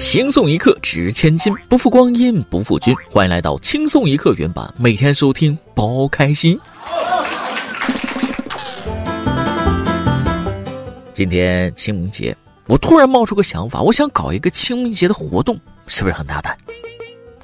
[0.00, 2.92] 轻松一刻值千金，不负光阴不负君。
[3.10, 6.58] 欢迎来到轻松一刻原版，每天收听，包开心。
[11.12, 12.34] 今天清明节，
[12.66, 16.56] 我突然冒出个想法，我想搞一个清明节的活动，是不是很大胆？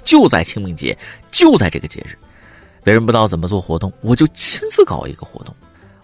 [0.03, 0.97] 就在清明节，
[1.31, 2.17] 就在这个节日，
[2.83, 5.55] 别人不知道怎么做活动，我就亲自搞一个活动。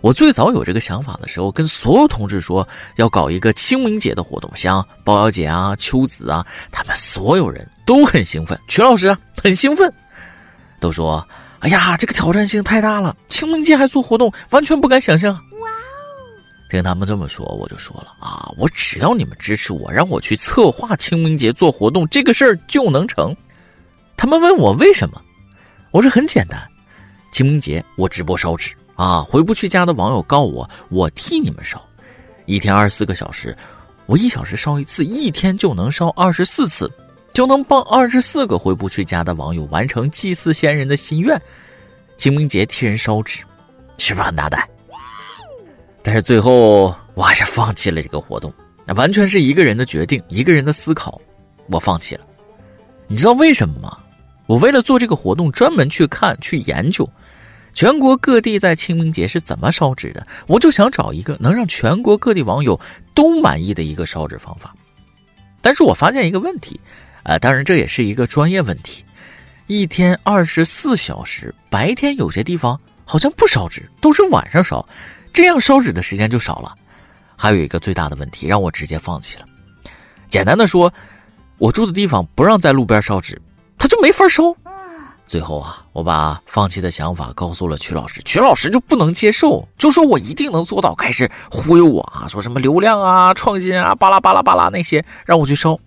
[0.02, 9.90] 我最早有这个想法的时候，跟所有同志说要搞一个清明节的活动，像包小姐啊、秋子啊，他们所有人都很兴奋，曲老师很兴奋，
[10.80, 11.26] 都说
[11.60, 15.32] ：“哎呀，这个挑战性太大了，清明节还做活动，完全不敢想象。”
[15.62, 15.72] 哇哦！
[16.68, 23.34] 听他们这么说，我就说了啊，我只要你们支持我，让我去策划清明节做活动，这个事儿就能成。
[24.16, 25.22] 他们问我为什么，
[25.92, 26.60] 我说很简单，
[27.30, 28.74] 清明节我直播烧纸。
[28.94, 31.82] 啊，回不去家的网友告我，我替你们烧，
[32.46, 33.56] 一天二十四个小时，
[34.06, 36.90] 我一小时烧一次，一天就能烧二十四次，
[37.32, 41.40] 就能帮二十四个回不去家的网友完成祭祀先人的心愿。
[42.16, 43.42] 清明节替人烧纸，
[43.98, 44.68] 是不是很大胆？
[46.02, 48.52] 但是最后我还是放弃了这个活动，
[48.96, 51.20] 完全是一个人的决定，一个人的思考，
[51.68, 52.20] 我放弃了。
[53.08, 53.98] 你知道为什么吗？
[54.46, 57.08] 我为了做这个活动，专门去看去研究。
[57.74, 60.26] 全国各地在清明节是怎么烧纸的？
[60.46, 62.78] 我就想找一个能让全国各地网友
[63.14, 64.74] 都满意的一个烧纸方法。
[65.60, 66.80] 但是我发现一个问题，
[67.22, 69.04] 啊，当然这也是一个专业问题。
[69.68, 74.86] 一天二十四小时，白天有些地方好像不烧纸，都是晚上烧，
[75.32, 76.76] 这样烧纸的时间就少了。
[77.36, 79.46] 还有一个最大的问题，让我直接放弃了。
[80.28, 80.92] 简单的说，
[81.58, 83.40] 我住的地方不让在路边烧纸，
[83.78, 84.54] 它就没法烧。
[85.32, 95.78] 最后啊，我把放弃的想法告诉了曲老师，曲老师就不能接受，就说我一定能做到，开始忽悠我啊，说什么流量啊、创新啊、巴拉巴拉巴拉那些，让我去烧。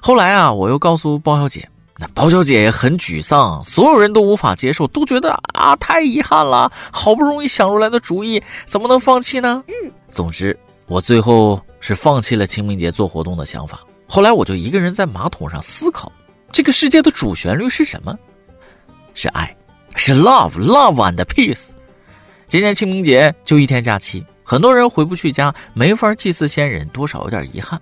[0.00, 9.62] 后来啊，我又告诉包小姐，那包小姐也很沮丧，所有人都无法接受，都觉得啊太遗憾了，好不容易想出来的主意怎么能放弃呢？
[9.68, 13.78] 嗯，总之我最后是放弃了清明节做活动的想法。
[14.08, 16.10] 后来我就一个人在马桶上思考，
[16.50, 18.12] 这个世界的主旋律是什么？
[19.14, 19.56] 是爱，
[19.94, 21.70] 是 love，love and peace。
[22.46, 27.80] 今年清明节就一天假期，很多人回不去家，没法祭祀先人，多少有点遗憾。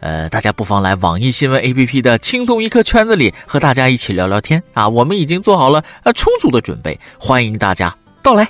[0.00, 4.88] 呃，大家不妨来网易新闻 APP 的轻松一刻圈子里和大家一起聊聊天啊！
[4.88, 8.48] 我们已经做好了呃充足的准备，欢迎大家到来。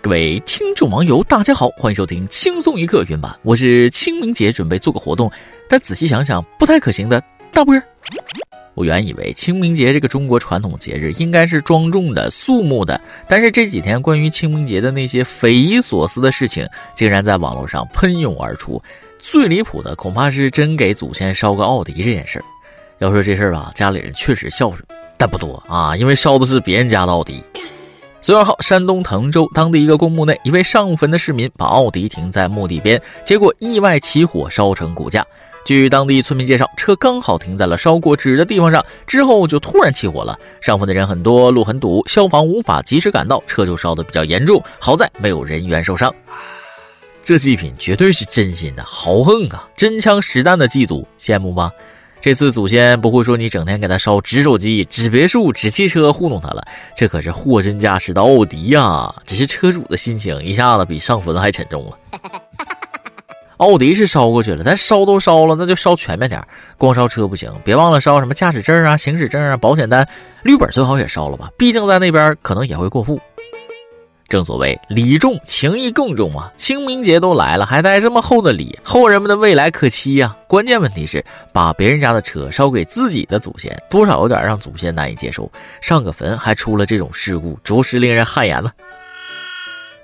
[0.00, 5.30] 各位听众网友，大家好，欢迎收听轻松一刻原版，我是清明节准备做个活动，
[5.68, 7.20] 但仔细想想不太可行的
[7.52, 7.82] 大波儿。
[8.74, 18.82] 我原以为清明节这个中国传统节日应该是庄重的、肃穆的，但是这几天关于清明节的那些匪夷所思的事情，竟然在网络上喷涌而出。
[19.18, 22.44] 最离谱的恐怕是真给祖先烧个奥迪这件事儿。
[22.98, 24.82] 要说这事儿吧，家里人确实孝顺，
[25.18, 27.42] 但不多啊，因为烧的是别人家的奥迪。
[28.22, 35.26] 四月二号，山东滕州当地一个公墓内，一位上坟的市民把奥迪停在墓地边，结果意外起火，烧成骨架。
[35.64, 40.38] 据当地村民介绍，车刚好停在了烧过纸的地方上，之后就突然起火了。
[40.60, 44.62] 上坟的人很多，路很堵，消防无法及时赶到，车就烧得比较严重。
[44.78, 46.12] 好在没有人员受伤。
[47.22, 49.68] 这祭品绝对是真心的，豪横啊！
[49.76, 51.70] 真枪实弹的祭祖，羡慕吧？
[52.22, 56.62] 这次祖先不会说你整天给他烧纸手机、纸别墅、纸汽车糊弄他了，
[56.96, 59.14] 这可是货真价实的奥迪呀！
[59.26, 61.98] 只是车主的心情一下子比上坟还沉重了。
[63.60, 66.42] 奥迪是烧过去了，咱烧都烧了，那就烧全面点
[66.78, 70.08] 光烧车不行，别忘了烧什么驾驶证啊、行驶证啊、保险单、
[70.44, 73.20] 绿本最好也烧了吧，毕竟在那边可能也会过户。
[74.30, 80.34] 正所谓礼重情义更重啊，清明节都来了，还带这么厚的礼，后人们的未来可期呀。
[80.48, 81.22] 关键问题是，
[81.52, 85.50] 把别人家的车烧给自己的祖先，多少有点让祖先难以接受。
[85.82, 88.72] 上个坟还出了这种事故，着实令人汗颜了。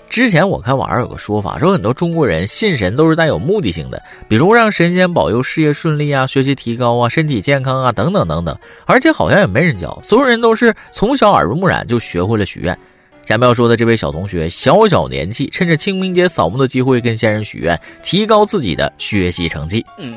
[0.09, 8.57] 之前我看网上有个说法，说很多中国人信神都是带有目的性的，比如让神仙保佑事业顺利啊、学习提高啊、身体健康啊等等等等。
[8.87, 12.79] 而且好像也没人教，所有人都是从小耳濡目染就学会了许愿。
[13.27, 19.85] 下面要说的这位小同学，小小年纪趁着清明节扫墓的机会跟先人许愿，提高自己的学习成绩。
[19.99, 20.15] 嗯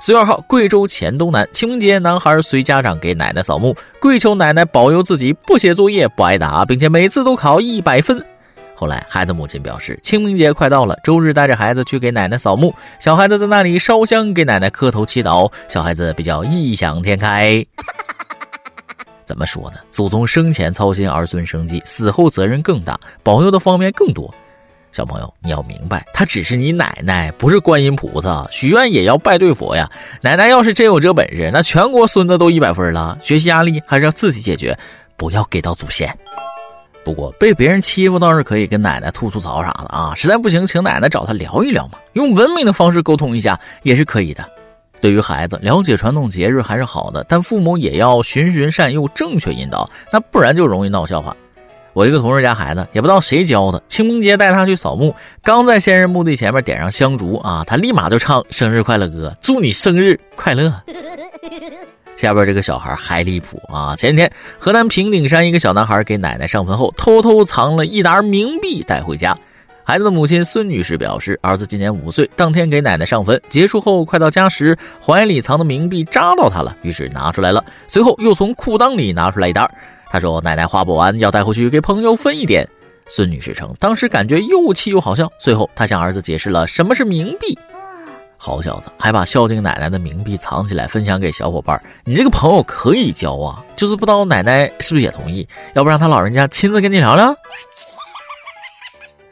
[0.00, 8.24] 四月二号，贵州黔东南清明节，男孩随家长给奶奶扫墓，跪求奶奶保佑自己不写作业、不挨打，并且每次都考一百分。
[8.78, 12.72] 后来，孩子母亲表示，清明节快到了，周日带着孩子去给奶奶扫墓。
[13.00, 15.50] 小孩子在那里烧香，给奶奶磕头祈祷。
[15.66, 17.66] 小孩子比较异想天开。
[19.26, 19.78] 怎么说呢？
[19.90, 24.32] 祖宗生前操心儿孙生计，死后责任更大，保佑的方面更多。
[24.92, 28.46] 小朋友，你要明白，她只是你奶奶，不是观音菩萨。
[28.52, 29.90] 许愿也要拜对佛呀。
[30.20, 33.18] 奶奶要是真有这本事，那全国孙子都一百分了。
[33.20, 34.78] 学习压力还是要自己解决，
[35.16, 36.16] 不要给到祖先。
[37.08, 40.12] 不过被别人欺负倒是可以跟奶奶吐吐槽啥的啊。
[40.14, 44.44] 实在不行，请奶奶找他聊一聊嘛，用文明的方式沟通一下也是可以的。
[45.00, 51.34] 对于孩子，了解传统节日还是好的，但父母也要循循善诱，正确引导，那不然就容易闹笑话。
[51.94, 60.70] 我一个同事家孩子也不知道谁教的，清明节带他去扫墓，刚在先人墓地前面点上香烛啊，他立马就唱生日快乐歌，祝你生日快乐。
[62.18, 63.94] 下边这个小孩还离谱啊！
[63.94, 69.38] 前几天河南平顶山一个小男孩给奶奶上坟后，偷偷藏了一沓冥币带回家。
[69.84, 79.70] 孩子的母亲孙女士表示，儿子今年五岁，当天给奶奶上坟，结束后快到家时，怀里藏的冥币扎到他了，于是拿出来了，随后又从裤裆里拿出来一沓。
[80.10, 82.68] 他说：“奶奶花不完，要带回去给朋友分一点。”
[83.08, 85.30] 孙女士称，当时感觉又气又好笑。
[85.38, 87.56] 最后，她向儿子解释了什么是冥币。
[88.38, 91.82] 好小子，还把孝敬奶奶的冥币藏起来，分享给小伙伴。
[92.04, 95.46] 你这个朋友可以交啊，就是不知道奶奶是不是也同意？
[95.74, 97.34] 要不让他老人家亲自跟你聊聊。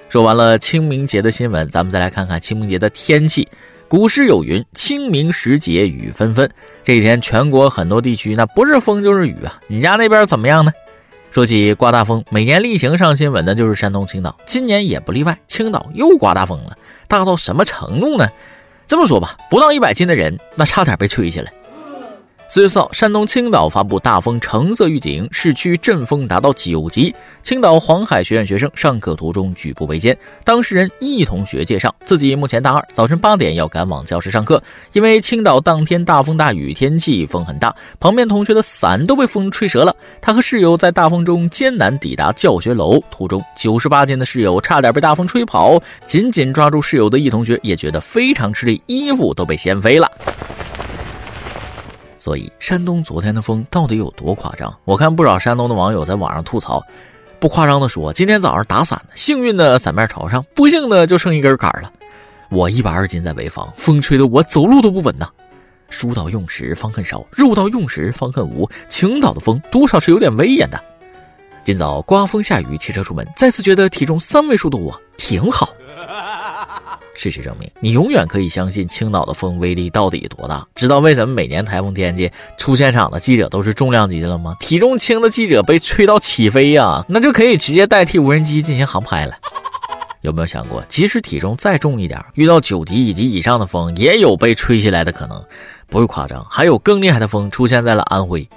[0.08, 3.48] 说完了清明节的新闻，咱们再来看看清明节的天气。
[3.88, 6.50] 古诗有云：“清明时节雨纷纷。”
[6.82, 9.60] 这几天，全国很多地区那不是风就是雨啊。
[9.68, 10.72] 你家那边怎么样呢？
[11.30, 16.76] 说起刮大风，每年例行上新闻的就是山东青岛，今年也不例外，青岛又刮大风了，
[17.06, 18.26] 大到什么程度呢？
[18.86, 21.52] 这么说吧，不到一百斤的人，那差点被吹下来。
[22.48, 27.12] 四月四号，山东青岛发布大风橙色预警，市区阵风达到九级。
[27.42, 34.62] 青岛黄海学院学生上课途中举步维艰，当事人易同学介绍，自己目前大二，早晨八点要赶往教室上课。
[34.92, 39.94] 因为青岛当天大风大雨，天气风很大，旁边同学的伞都被风吹折了。
[40.22, 50.08] 他和室友在大风中艰难抵达教学楼，途中九十八斤的室友差点被大风吹跑，紧紧抓住室友的易同学也觉得非常吃力，衣服都被掀飞了。
[52.18, 54.74] 所以，山东昨天的风到底有多夸张？
[54.84, 56.82] 我看不少山东的网友在网上吐槽，
[57.38, 61.92] 不夸张的说，今天早上打伞，幸运的伞面朝上，不幸的就剩一根杆了。
[62.48, 65.28] 我一百二斤在潍坊，风吹得我走路都不稳呐。
[65.88, 68.68] 书到用时方恨少，肉到用时方恨无。
[68.88, 70.82] 青岛的风多少是有点威严的。
[71.64, 75.68] 今早刮风下雨，骑车出门，再次觉得体重三位数的我挺好。
[77.16, 80.64] 事实证明，你永远可以相信青岛的风威力到底多大。
[80.74, 84.54] 知道为什么每年台风天气出现场的记者都是重量级的了吗？
[84.60, 89.34] 体重轻的记者被吹到起飞呀，那就可以直接代替无人机进行航拍了。
[90.20, 95.42] 有没有想过，即使体重再重一点，遇到九级以及以上的风，也有被吹起来的可能？
[95.88, 98.48] 不是夸张，还有更厉害的风出现在了安徽。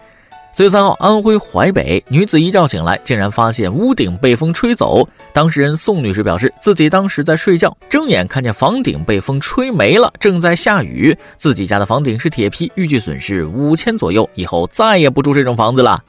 [0.51, 5.07] 四月三号，安徽淮北女子一觉醒来，竟然发现屋顶被风吹走。
[5.31, 11.15] 当事人宋女士表示，自己当时在睡觉，睁眼看见房顶被风吹没了，正在下雨。
[11.37, 16.03] 自己家的房顶是铁皮，预计损失五千左右，以后再也不住这种房子了。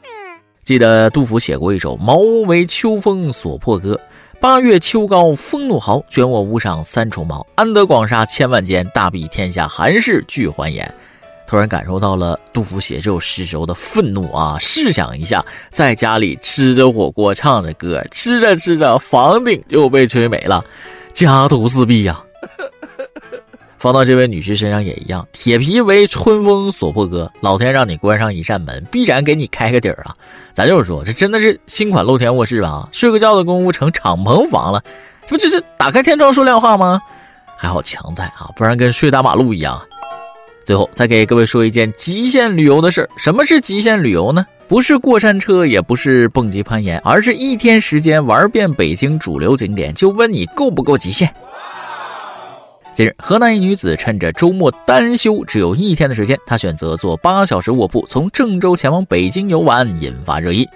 [0.64, 3.92] 记得杜甫写过一首《茅屋为秋风所破歌》：
[4.40, 7.46] 八月秋高风怒号，卷我屋上三重茅。
[7.56, 10.92] 安得广厦千万间，大庇天下寒士俱欢颜。
[11.50, 14.56] 突然感受到了杜甫写这首诗时候的愤怒啊！
[14.60, 20.64] 试想一下，在家里吃着火锅，唱着歌，吃着吃着，房顶就被吹没了，
[21.12, 22.22] 家徒四壁呀！
[23.78, 30.14] 放到这位女士身上也一样，铁皮为春风所破歌，老天让你关上一扇门，必然给你开个底儿啊！
[30.52, 32.88] 咱就是说，这真的是新款露天卧室吧？
[32.92, 34.80] 睡个觉的功夫成敞篷房了，
[35.26, 37.02] 这不就是打开天窗说亮话吗？
[37.56, 39.82] 还好墙在啊，不然跟睡大马路一样。
[40.70, 43.10] 最后再给各位说一件极限旅游的事儿。
[43.16, 44.46] 什么是极限旅游呢？
[44.68, 49.92] 不是过山车，也不是蹦极攀岩，而是一天时间玩遍北京主流景点。
[49.92, 51.28] 就问你够不够极限？
[52.94, 60.68] 近日，河南一女子趁着周末单休，只有一天的时间，她选择坐八小时卧铺从郑州前往北京游玩，引发热议。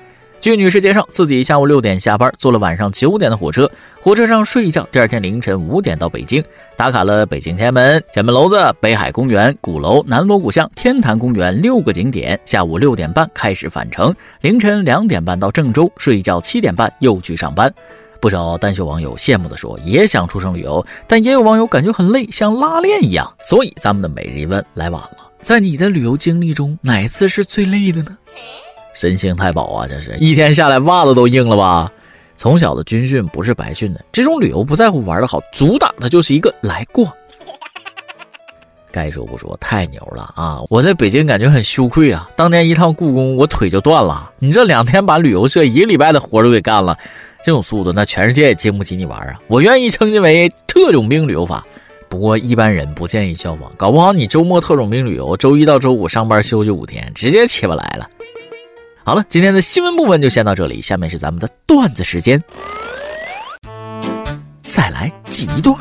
[0.44, 3.70] 据女士介绍，自己下午六点下班，坐了晚上九点的火车，
[4.02, 6.44] 火车上睡一觉，第二天凌晨五点到北京，
[6.76, 12.38] 打卡了北京天安门、前门楼子、北海公园、鼓楼、南锣鼓巷、天坛公园六个景点。
[12.44, 17.72] 下午六点半开始返程，凌晨两点半到郑州，睡觉，七点半又去上班。
[18.20, 23.34] 不少单休网友羡慕地说，也想出省旅游，但也有网友感觉很累，像拉练一样。
[23.40, 28.18] 所以咱们的每日一问来晚了，在你的旅游经历中，哪次是最累的呢？
[28.94, 29.86] 神行太保啊！
[29.86, 31.92] 这是一天下来袜子都硬了吧？
[32.36, 37.06] 从小的军训不是白训的，这种旅游不在乎玩的好，主打的就是一个来过。
[38.90, 40.60] 该说不说，太牛了啊！
[40.68, 42.30] 我在北京感觉很羞愧啊。
[42.36, 44.30] 当年一趟故宫，我腿就断了。
[44.38, 46.96] 你这两天把旅游社一个礼拜的活都给干了，
[47.44, 49.34] 这种速度，那全世界也经不起你玩啊！
[49.48, 51.64] 我愿意称之为特种兵旅游法，
[52.08, 58.08] 不过一般人不建议效仿，搞不好你周末特种兵旅游，周一到周五上班休息五天，直接起不来了。
[59.06, 62.42] 好了，今天的新闻部分就先到这里，下面是咱们的段子时间。
[64.62, 65.76] 再来几段。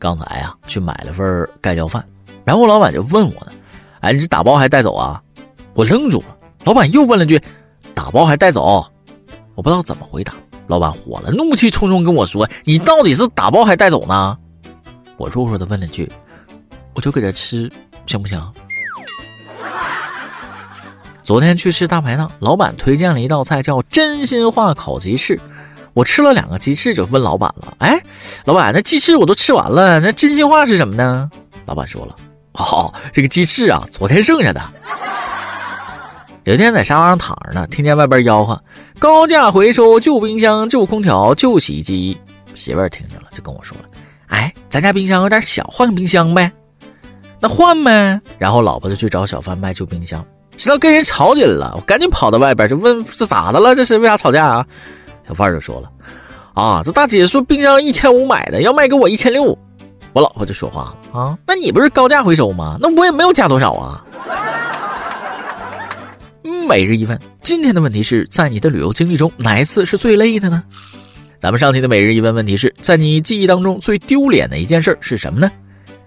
[0.00, 2.04] 刚才呀，去买了份盖浇饭，
[2.44, 3.52] 然后老板就问我呢
[4.02, 5.22] ：“哎，你这打包还带走啊？”
[5.74, 6.36] 我愣住了。
[6.64, 7.40] 老板又问了句
[7.94, 8.84] ：“打包还带走？”
[9.54, 10.34] 我不知道怎么回答。
[10.66, 14.36] 老板火了，怒气冲冲跟我说：“你到底是打包还带走呢？”
[15.16, 16.10] 我弱弱的问了句
[16.94, 17.70] ：“我就搁这吃，
[18.06, 18.42] 行不行？”
[21.24, 25.40] 昨天去吃大排档，老板推荐了一道菜叫真心话烤鸡翅。
[25.94, 27.98] 我吃了两个鸡翅，就问老板了：“哎，
[28.44, 31.30] 老板，那鸡翅我都吃完了，那真心话是什么呢？”
[31.64, 32.14] 老板说了
[32.52, 34.60] ：“哦，这个鸡翅啊，昨天剩下的。”
[36.44, 38.62] 有一天在沙发上躺着呢，听见外边吆喝
[39.00, 42.20] ：“高价回收旧冰箱、旧空调、旧洗衣机。”
[42.54, 43.84] 媳妇儿听着了，就跟我说了
[44.28, 46.52] ：“哎，咱家冰箱有点小，换个冰箱呗。”
[47.40, 48.20] 那换呗。
[48.36, 50.22] 然后老婆就去找小贩卖旧冰箱。
[50.56, 53.74] 知道跟人吵起来了，我赶紧跑到外边就问这咋的了？
[53.74, 54.66] 这是为啥吵架啊？
[55.26, 55.90] 小贩就说了
[56.54, 59.56] ：“啊，这大姐说冰箱一千五买的，要卖给我一千六。”
[60.12, 62.76] 我老婆就说话了：“啊，那你不是高价回收吗？
[62.80, 64.04] 那我也没有加多少啊。”
[66.68, 70.62] 每日一问，今天的问题是在你的旅游经历中哪一次是最累的呢？
[71.38, 75.50] 咱们上期的每日一问问题是在你记忆当中最丢脸的一件事是什么呢？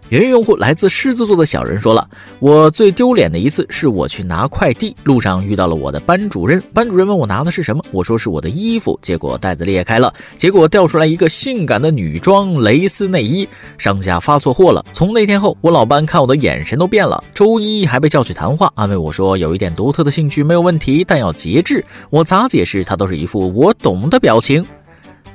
[0.10, 2.08] 原用户来自狮子座的小人说了，
[2.40, 6.64] 我最丢脸的一次是我去拿快递，路上遇到了我的班主任。
[6.74, 13.48] 班主任问我拿的是什么，我说是我的衣服，结果袋子裂开了，结果掉出来一个性感的女装蕾丝内衣，
[13.78, 14.86] 商家发错货了。
[14.94, 17.22] 从那天后，我老班看我的眼神都变了。
[17.34, 21.84] 周一还被叫去谈话，安慰我说有一点独特的兴趣没有问题，但要节制。
[22.10, 24.66] 我咋解释，他都是一副我懂的表情。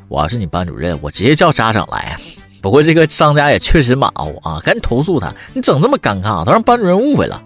[0.09, 2.17] 我要是你班主任，我直接叫家长来。
[2.63, 5.35] 不过这个商家也确实马虎啊，赶紧投诉他！
[5.53, 7.43] 你整这么尴尬，都让班主任误会了。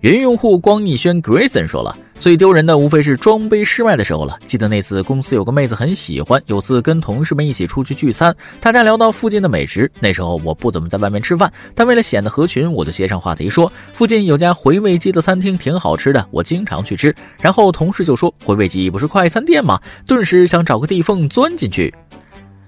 [0.00, 4.38] 云用户光逸轩 Grayson 说了，最丢人的无非是装杯失败的时候了。
[4.46, 9.90] 记得那次公司有个妹子很喜欢，有次跟同事们一起出去聚餐，大家聊到附近的美食。
[10.00, 17.12] 那时候我不怎么在外面吃饭，但为了显得合群，我就接上话题说附近有家回味鸡的餐厅挺好吃的，我经常去吃。
[17.40, 19.80] 然后同事就说回味鸡不是快餐店吗？
[20.06, 21.92] 顿时想找个地缝钻进去。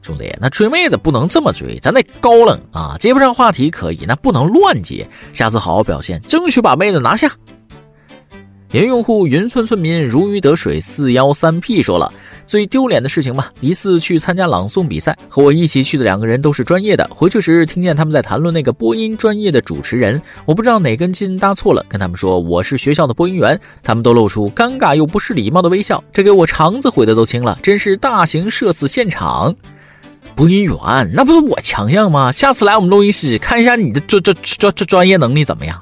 [0.08, 2.96] 兄弟，那追妹子不能这么追，咱得高冷啊！
[2.98, 5.06] 接不上话题可以，那不能乱接。
[5.34, 7.30] 下次好好表现，争取把妹子拿下。
[8.70, 12.12] 原用户云村村民如鱼得水四幺三 P 说了
[12.44, 17.08] 最丢脸的事情吧，一次去参加朗诵比赛，和我一起去的两个人都是专业的。
[17.14, 29.54] 回去时听见他们在谈论那个播音专业的主持人，我不知道哪根筋搭错了，跟他们说我是学校的播音员，他们都露出尴尬又不失礼貌的微笑，这给我肠子悔的都青了，真是大型社死现场。
[30.38, 32.30] 播音员，那不是我强项吗？
[32.30, 35.76] 下次来我们录音室看一下你的专专专专专业能力怎么样？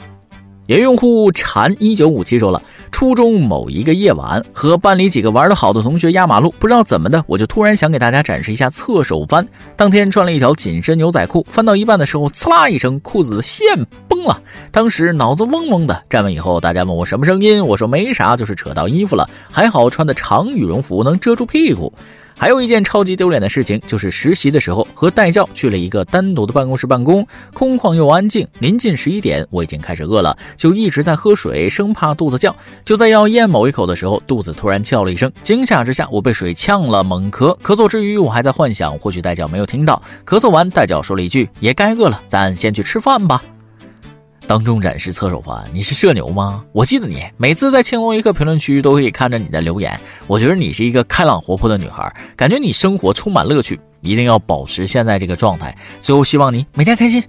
[0.65, 9.47] 原用户禅一九五七说了，初中某一个夜晚，和班里几个玩的好的同学压马路，不知道怎么的，我就突然想给大家展示一下侧手翻。
[9.77, 14.41] 当天穿了一条紧身牛仔裤，翻到一半的时候，呲啦一声，裤子的线崩了。
[14.73, 16.03] 当时脑子嗡嗡的。
[16.09, 19.29] 站稳以后，大家问我什么声音，我说没啥，就是扯到衣服了。
[19.53, 21.93] 还好穿的长羽绒服能遮住屁股。
[22.39, 28.47] 还有一件超级丢脸的事情，就是实习的时候和代教去了一个单独的办公室办公，空旷又安静。
[28.59, 32.55] 临近十一点，我已经开始饿了，就一直在喝水，生怕肚子叫。
[32.85, 37.59] 就在要咽某一口的时候，肚子突然叫了一声，惊吓之下，我被水呛了，猛咳。
[37.61, 40.03] 咳嗽之余，我还在幻想，或许代教没有听到。
[40.27, 43.43] 咳嗽完，代教说了一句：“也该饿了，咱先去吃饭吧。”
[44.47, 46.65] 当众展示侧手翻，你是社牛吗？
[46.73, 49.99] 我记得你每次在轻松一刻评论区都可以看着你的留言，
[50.29, 55.77] 我觉得你是一个开朗活泼的女孩，感觉你生活充满乐趣，一定要保持现在这个状态。
[56.01, 57.23] 最后希望你每天开心。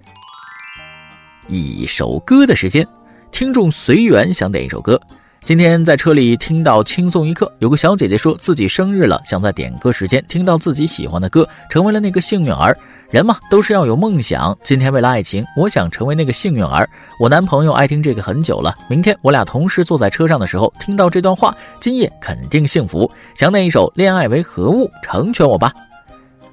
[1.47, 2.87] 一首歌的时间，
[3.31, 4.99] 听众随缘想点一首歌。
[5.43, 12.77] 今天在车里听到轻松一刻，有个小姐姐说自己生日了，想在点歌时间听到自己喜欢的歌，成为了那个幸运儿。
[13.09, 14.57] 人嘛，都是要有梦想。
[14.61, 16.87] 今天为了爱情，我想成为那个幸运儿。
[17.17, 18.75] 我男朋友爱听这个很久了。
[18.89, 23.09] 明天我俩同时坐在车上的时候，听到这段话，今夜肯定幸福。
[23.33, 25.71] 想点一首《恋爱为何物》，成全我吧。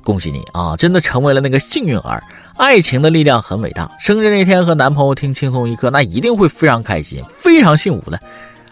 [0.04, 2.23] 恭喜你啊，真的成为了那个幸运儿。
[2.56, 3.90] 爱情的力量很伟大。
[3.99, 8.16] 生日那天和男朋友听轻松一刻，那一定会非常开心，非常幸福的。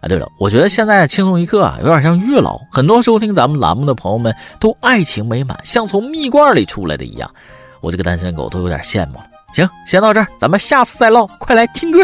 [0.01, 2.61] 啊，对了，我觉得现在轻松一刻啊，有点像月老。
[2.71, 7.29] 很多收听咱们栏目的朋友们都爱情美满，像从蜜罐里出来的一样。
[7.83, 9.27] 我这个单身狗都有点羡慕了。
[9.53, 11.27] 行，先到这儿，咱们下次再唠。
[11.27, 11.99] 快来听歌。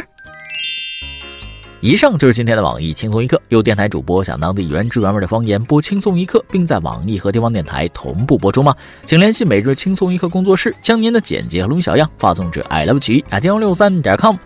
[1.80, 8.74] 以上就是今天的网易轻松一刻，由电台主播想当地原汁原味的方言播轻松一刻，并在网易和地方电台同步播出吗？
[9.06, 14.36] 请联系每日轻松一刻工作室，将您的简介和录音小样发送至 i love 曲 at 幺六三点 com。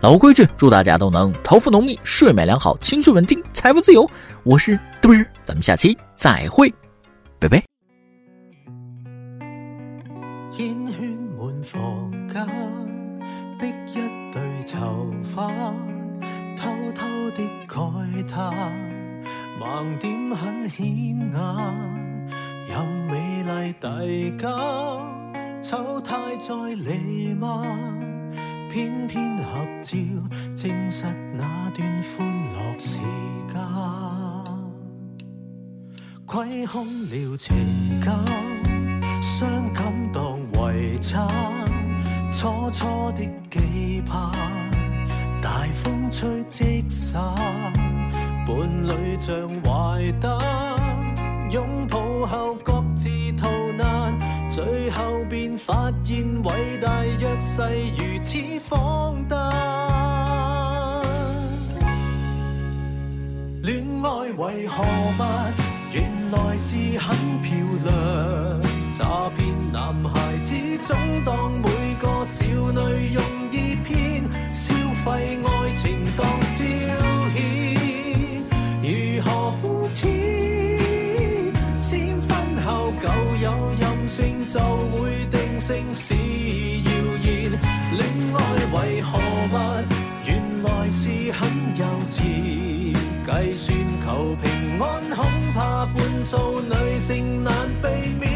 [0.00, 4.04] 老规矩，祝大家都能头发浓密、睡眠良好、情绪稳定、财富自由。
[4.42, 6.74] 我是墩儿，咱们下期再会，
[7.38, 7.69] 拜拜。
[12.32, 12.46] 家，
[13.58, 13.98] 逼一
[14.32, 14.78] 对囚
[15.24, 15.52] 犯，
[16.56, 18.52] 偷偷的慨叹，
[19.60, 21.32] 盲点很显眼，
[22.68, 25.04] 任美丽递交，
[25.60, 27.66] 丑态在弥漫，
[28.70, 29.98] 偏偏合照
[30.54, 31.04] 证实
[31.36, 32.98] 那段欢乐时
[33.52, 33.58] 间，
[36.24, 37.56] 亏空了情
[38.00, 38.14] 感，
[39.20, 41.26] 伤感当遗产，
[42.32, 44.30] 初初的期盼。
[45.42, 47.22] 大风吹即散，
[48.46, 48.56] 伴
[48.86, 50.38] 侣像坏蛋，
[51.50, 54.18] 拥抱后各自逃难，
[54.50, 57.62] 最后便发现伟大弱势
[57.96, 59.38] 如此荒诞。
[63.62, 65.22] 恋爱为何物？
[65.92, 67.50] 原来是很漂
[67.84, 68.69] 亮。
[69.00, 74.22] 诈骗男孩子总当每个少女容易骗。
[74.52, 76.62] 消费爱情当消
[77.34, 77.38] 遣，
[78.82, 80.04] 如何肤浅？
[81.80, 82.28] 先婚
[82.62, 83.08] 后旧
[83.40, 84.60] 有任性，就
[84.92, 86.12] 会定性是
[86.84, 86.90] 谣
[87.24, 87.50] 言。
[87.96, 88.04] 恋
[88.34, 88.38] 爱
[88.74, 89.54] 为何物？
[90.26, 90.28] 原
[90.62, 91.40] 来是很
[91.78, 92.20] 幼稚。
[93.24, 93.66] 计算
[94.04, 94.84] 求平安，
[95.16, 97.88] 恐怕半数女性难避
[98.20, 98.29] 免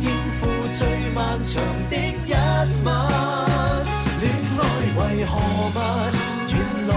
[0.00, 2.32] 应付最漫长的一
[2.84, 2.86] 晚
[4.20, 4.62] 恋爱
[4.98, 5.70] 为何物
[6.48, 6.56] 原
[6.88, 6.90] 来